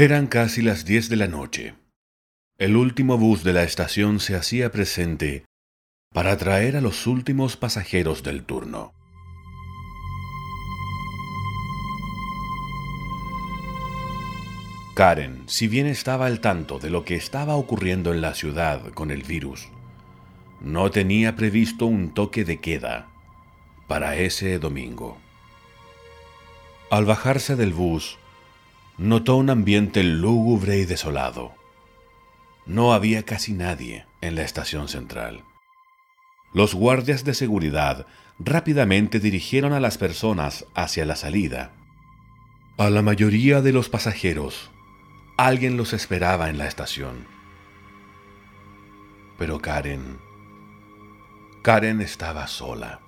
Eran 0.00 0.28
casi 0.28 0.62
las 0.62 0.84
diez 0.84 1.08
de 1.08 1.16
la 1.16 1.26
noche. 1.26 1.74
El 2.56 2.76
último 2.76 3.18
bus 3.18 3.42
de 3.42 3.52
la 3.52 3.64
estación 3.64 4.20
se 4.20 4.36
hacía 4.36 4.70
presente 4.70 5.44
para 6.14 6.36
traer 6.36 6.76
a 6.76 6.80
los 6.80 7.08
últimos 7.08 7.56
pasajeros 7.56 8.22
del 8.22 8.44
turno. 8.44 8.92
Karen, 14.94 15.42
si 15.48 15.66
bien 15.66 15.88
estaba 15.88 16.26
al 16.26 16.38
tanto 16.38 16.78
de 16.78 16.90
lo 16.90 17.04
que 17.04 17.16
estaba 17.16 17.56
ocurriendo 17.56 18.14
en 18.14 18.20
la 18.20 18.34
ciudad 18.34 18.92
con 18.92 19.10
el 19.10 19.24
virus, 19.24 19.68
no 20.60 20.92
tenía 20.92 21.34
previsto 21.34 21.86
un 21.86 22.14
toque 22.14 22.44
de 22.44 22.60
queda 22.60 23.08
para 23.88 24.14
ese 24.14 24.60
domingo. 24.60 25.18
Al 26.88 27.04
bajarse 27.04 27.56
del 27.56 27.72
bus, 27.72 28.16
notó 28.98 29.36
un 29.36 29.48
ambiente 29.48 30.02
lúgubre 30.02 30.78
y 30.78 30.84
desolado. 30.84 31.54
No 32.66 32.92
había 32.92 33.22
casi 33.22 33.52
nadie 33.52 34.06
en 34.20 34.34
la 34.34 34.42
estación 34.42 34.88
central. 34.88 35.44
Los 36.52 36.74
guardias 36.74 37.24
de 37.24 37.34
seguridad 37.34 38.06
rápidamente 38.38 39.20
dirigieron 39.20 39.72
a 39.72 39.80
las 39.80 39.98
personas 39.98 40.66
hacia 40.74 41.06
la 41.06 41.16
salida. 41.16 41.72
A 42.76 42.90
la 42.90 43.02
mayoría 43.02 43.62
de 43.62 43.72
los 43.72 43.88
pasajeros, 43.88 44.70
alguien 45.36 45.76
los 45.76 45.92
esperaba 45.92 46.50
en 46.50 46.58
la 46.58 46.66
estación. 46.66 47.26
Pero 49.38 49.60
Karen... 49.60 50.18
Karen 51.62 52.00
estaba 52.00 52.46
sola. 52.46 53.00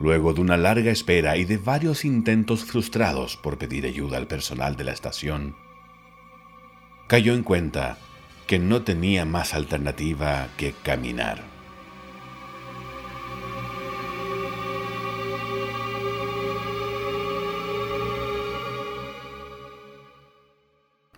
Luego 0.00 0.32
de 0.32 0.40
una 0.40 0.56
larga 0.56 0.90
espera 0.90 1.36
y 1.36 1.44
de 1.44 1.56
varios 1.56 2.04
intentos 2.04 2.64
frustrados 2.64 3.36
por 3.36 3.58
pedir 3.58 3.86
ayuda 3.86 4.16
al 4.16 4.26
personal 4.26 4.76
de 4.76 4.84
la 4.84 4.92
estación, 4.92 5.56
cayó 7.06 7.34
en 7.34 7.42
cuenta 7.42 7.98
que 8.46 8.58
no 8.58 8.82
tenía 8.82 9.24
más 9.24 9.54
alternativa 9.54 10.48
que 10.56 10.72
caminar. 10.72 11.42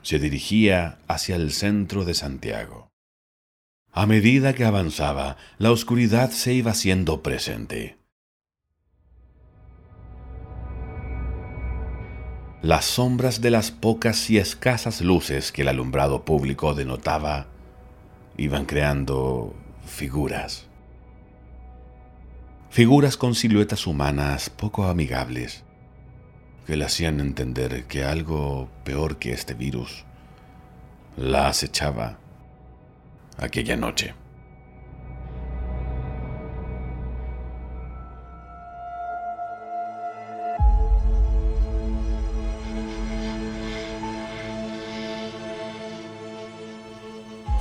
Se 0.03 0.21
dirigía 0.21 1.01
hacia 1.09 1.35
el 1.35 1.51
centro 1.51 2.05
de 2.05 2.15
Santiago. 2.15 2.91
A 3.91 4.07
medida 4.07 4.55
que 4.55 4.65
avanzaba, 4.65 5.37
la 5.59 5.73
oscuridad 5.73 6.31
se 6.31 6.53
iba 6.53 6.71
haciendo 6.71 7.23
presente. 7.23 7.97
Las 12.67 12.85
sombras 12.85 13.41
de 13.41 13.53
las 13.53 13.71
pocas 13.71 14.29
y 14.29 14.39
escasas 14.39 15.01
luces 15.01 15.53
que 15.53 15.63
el 15.63 15.69
alumbrado 15.69 16.25
público 16.25 16.75
denotaba 16.75 17.47
iban 18.37 18.65
creando 18.65 19.55
figuras. 19.87 20.67
Figuras 22.71 23.17
con 23.17 23.37
siluetas 23.37 23.87
humanas 23.87 24.51
poco 24.51 24.87
amigables 24.87 25.63
que 26.67 26.77
le 26.77 26.85
hacían 26.85 27.21
entender 27.21 27.85
que 27.85 28.03
algo 28.03 28.69
peor 28.83 29.19
que 29.19 29.33
este 29.33 29.55
virus 29.55 30.05
la 31.17 31.47
acechaba 31.47 32.19
aquella 33.39 33.77
noche. 33.77 34.13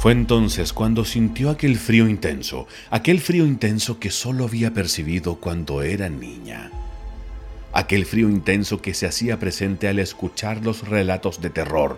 Fue 0.05 0.11
entonces 0.11 0.71
cuando 0.71 1.03
sintió 1.03 1.49
aquel 1.49 1.79
frío 1.79 2.07
intenso, 2.07 2.67
aquel 2.91 3.19
frío 3.19 3.43
intenso 3.43 3.97
que 3.97 4.11
solo 4.11 4.43
había 4.43 4.71
percibido 4.71 5.37
cuando 5.37 5.81
era 5.81 6.09
niña. 6.09 6.69
Aquel 7.73 8.05
frío 8.05 8.29
intenso 8.29 8.83
que 8.83 8.93
se 8.93 9.07
hacía 9.07 9.39
presente 9.39 9.87
al 9.87 9.97
escuchar 9.97 10.63
los 10.63 10.87
relatos 10.87 11.41
de 11.41 11.49
terror 11.49 11.97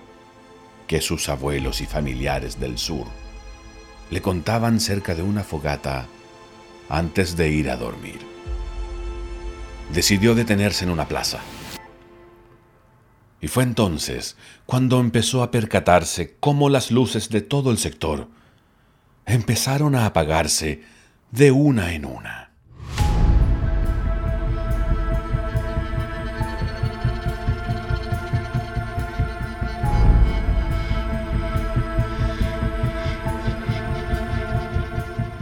que 0.87 1.01
sus 1.01 1.27
abuelos 1.27 1.81
y 1.81 1.85
familiares 1.85 2.61
del 2.61 2.77
sur 2.77 3.07
le 4.09 4.21
contaban 4.21 4.79
cerca 4.79 5.13
de 5.13 5.23
una 5.23 5.43
fogata 5.43 6.07
antes 6.87 7.35
de 7.35 7.49
ir 7.49 7.69
a 7.69 7.75
dormir. 7.75 8.19
Decidió 9.93 10.33
detenerse 10.33 10.85
en 10.85 10.91
una 10.91 11.09
plaza 11.09 11.41
y 13.39 13.47
fue 13.47 13.63
entonces 13.63 14.35
cuando 14.65 14.99
empezó 14.99 15.43
a 15.43 15.51
percatarse 15.51 16.35
cómo 16.39 16.69
las 16.69 16.91
luces 16.91 17.29
de 17.29 17.41
todo 17.41 17.71
el 17.71 17.77
sector 17.77 18.27
empezaron 19.25 19.95
a 19.95 20.05
apagarse 20.05 20.81
de 21.31 21.51
una 21.51 21.93
en 21.93 22.05
una. 22.05 22.51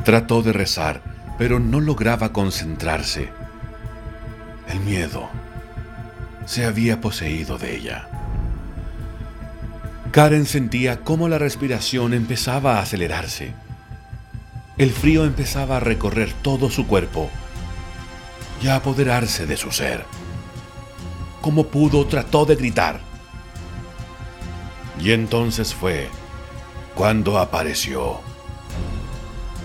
Trató 0.03 0.43
de 0.43 0.53
rezar, 0.53 1.01
pero 1.39 1.59
no 1.59 1.81
lograba 1.81 2.31
concentrarse. 2.31 3.31
El 4.67 4.79
miedo 4.81 5.29
se 6.45 6.65
había 6.65 7.01
poseído 7.01 7.57
de 7.57 7.75
ella. 7.75 8.07
Karen 10.11 10.45
sentía 10.45 11.01
cómo 11.01 11.27
la 11.27 11.37
respiración 11.37 12.13
empezaba 12.13 12.77
a 12.77 12.81
acelerarse. 12.81 13.51
El 14.77 14.91
frío 14.91 15.25
empezaba 15.25 15.77
a 15.77 15.81
recorrer 15.81 16.31
todo 16.41 16.69
su 16.69 16.87
cuerpo 16.87 17.29
y 18.61 18.67
a 18.67 18.77
apoderarse 18.77 19.45
de 19.45 19.57
su 19.57 19.71
ser. 19.71 20.05
Como 21.41 21.67
pudo, 21.67 22.05
trató 22.07 22.45
de 22.45 22.55
gritar. 22.55 23.01
Y 25.01 25.11
entonces 25.11 25.73
fue 25.73 26.07
cuando 26.93 27.37
apareció. 27.37 28.21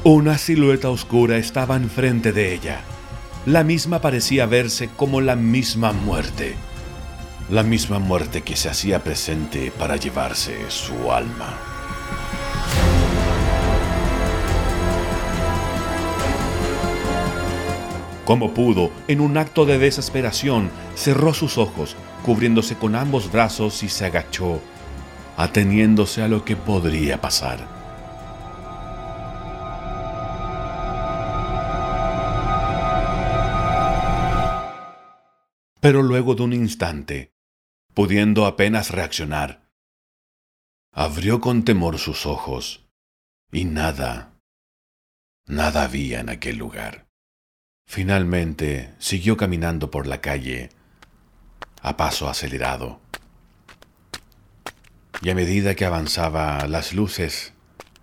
Una 0.02 0.38
silueta 0.38 0.90
oscura 0.90 1.36
estaba 1.36 1.76
enfrente 1.76 2.32
de 2.32 2.54
ella. 2.54 2.80
La 3.46 3.62
misma 3.62 4.00
parecía 4.00 4.46
verse 4.46 4.88
como 4.96 5.20
la 5.20 5.36
misma 5.36 5.92
muerte 5.92 6.56
la 7.50 7.64
misma 7.64 7.98
muerte 7.98 8.42
que 8.42 8.54
se 8.54 8.68
hacía 8.68 9.02
presente 9.02 9.72
para 9.72 9.96
llevarse 9.96 10.70
su 10.70 11.10
alma. 11.10 11.58
Como 18.24 18.54
pudo, 18.54 18.92
en 19.08 19.20
un 19.20 19.36
acto 19.36 19.66
de 19.66 19.78
desesperación, 19.78 20.70
cerró 20.94 21.34
sus 21.34 21.58
ojos, 21.58 21.96
cubriéndose 22.24 22.76
con 22.76 22.94
ambos 22.94 23.32
brazos 23.32 23.82
y 23.82 23.88
se 23.88 24.04
agachó, 24.04 24.60
ateniéndose 25.36 26.22
a 26.22 26.28
lo 26.28 26.44
que 26.44 26.54
podría 26.54 27.20
pasar. 27.20 27.66
Pero 35.80 36.02
luego 36.02 36.36
de 36.36 36.42
un 36.42 36.52
instante, 36.52 37.32
pudiendo 37.94 38.46
apenas 38.46 38.90
reaccionar. 38.90 39.68
Abrió 40.92 41.40
con 41.40 41.64
temor 41.64 41.98
sus 41.98 42.26
ojos 42.26 42.88
y 43.52 43.64
nada, 43.64 44.32
nada 45.46 45.84
había 45.84 46.20
en 46.20 46.28
aquel 46.28 46.56
lugar. 46.56 47.06
Finalmente 47.86 48.94
siguió 48.98 49.36
caminando 49.36 49.90
por 49.90 50.06
la 50.06 50.20
calle 50.20 50.70
a 51.82 51.96
paso 51.96 52.28
acelerado. 52.28 53.00
Y 55.22 55.30
a 55.30 55.34
medida 55.34 55.74
que 55.74 55.84
avanzaba, 55.84 56.66
las 56.66 56.92
luces 56.92 57.52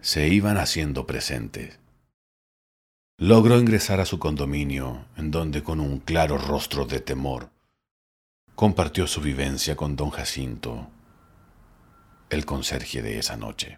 se 0.01 0.28
iban 0.28 0.57
haciendo 0.57 1.07
presentes. 1.07 1.80
Logró 3.18 3.57
ingresar 3.60 4.00
a 4.00 4.06
su 4.06 4.19
condominio, 4.19 5.06
en 5.16 5.31
donde 5.31 5.63
con 5.63 5.80
un 5.80 6.00
claro 6.00 6.38
rostro 6.38 6.86
de 6.86 7.00
temor 7.00 7.50
compartió 8.57 9.06
su 9.06 9.21
vivencia 9.21 9.75
con 9.75 9.95
don 9.95 10.09
Jacinto, 10.09 10.88
el 12.31 12.44
conserje 12.44 13.04
de 13.04 13.19
esa 13.19 13.38
noche. 13.38 13.77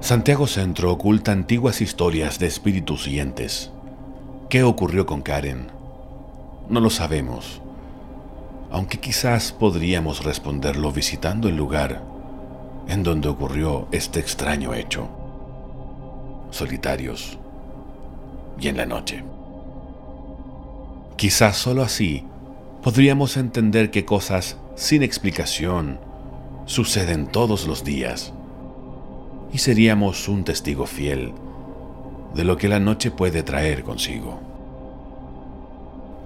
Santiago 0.00 0.46
Centro 0.46 0.90
oculta 0.90 1.32
antiguas 1.32 1.82
historias 1.82 2.38
de 2.38 2.46
espíritus 2.46 3.06
y 3.08 3.20
entes. 3.20 3.70
¿Qué 4.48 4.62
ocurrió 4.62 5.04
con 5.04 5.20
Karen? 5.20 5.66
No 6.70 6.80
lo 6.80 6.88
sabemos 6.88 7.60
aunque 8.74 8.98
quizás 8.98 9.52
podríamos 9.52 10.24
responderlo 10.24 10.90
visitando 10.90 11.48
el 11.48 11.56
lugar 11.56 12.02
en 12.88 13.04
donde 13.04 13.28
ocurrió 13.28 13.86
este 13.92 14.18
extraño 14.18 14.74
hecho, 14.74 15.08
solitarios 16.50 17.38
y 18.58 18.66
en 18.66 18.76
la 18.76 18.84
noche. 18.84 19.22
Quizás 21.14 21.56
solo 21.56 21.84
así 21.84 22.24
podríamos 22.82 23.36
entender 23.36 23.92
que 23.92 24.04
cosas 24.04 24.56
sin 24.74 25.04
explicación 25.04 26.00
suceden 26.66 27.28
todos 27.28 27.68
los 27.68 27.84
días 27.84 28.32
y 29.52 29.58
seríamos 29.58 30.26
un 30.26 30.42
testigo 30.42 30.86
fiel 30.86 31.32
de 32.34 32.42
lo 32.42 32.56
que 32.56 32.68
la 32.68 32.80
noche 32.80 33.12
puede 33.12 33.44
traer 33.44 33.84
consigo. 33.84 34.40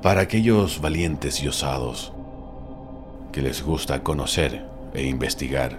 Para 0.01 0.23
aquellos 0.23 0.81
valientes 0.81 1.43
y 1.43 1.49
osados 1.49 2.15
que 3.33 3.43
les 3.43 3.63
gusta 3.63 4.03
conocer 4.03 4.65
e 4.95 5.07
investigar, 5.07 5.79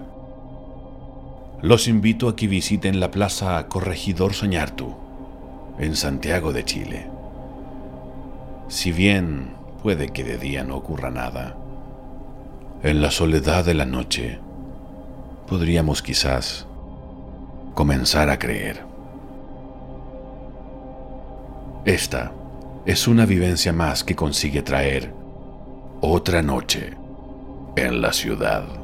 los 1.62 1.88
invito 1.88 2.28
a 2.28 2.36
que 2.36 2.46
visiten 2.46 3.00
la 3.00 3.10
Plaza 3.10 3.66
Corregidor 3.68 4.32
Soñartu 4.32 4.94
en 5.78 5.94
Santiago 5.94 6.52
de 6.52 6.64
Chile. 6.64 7.06
Si 8.68 8.92
bien 8.92 9.50
puede 9.82 10.08
que 10.08 10.24
de 10.24 10.38
día 10.38 10.64
no 10.64 10.76
ocurra 10.76 11.10
nada, 11.10 11.56
en 12.82 13.02
la 13.02 13.10
soledad 13.10 13.64
de 13.64 13.74
la 13.74 13.84
noche 13.84 14.38
podríamos 15.48 16.00
quizás 16.00 16.66
comenzar 17.74 18.30
a 18.30 18.38
creer. 18.38 18.82
Esta 21.84 22.32
es 22.86 23.06
una 23.06 23.26
vivencia 23.26 23.72
más 23.72 24.02
que 24.02 24.16
consigue 24.16 24.62
traer 24.62 25.12
otra 26.00 26.40
noche 26.40 26.99
en 27.76 28.00
la 28.00 28.12
ciudad. 28.12 28.79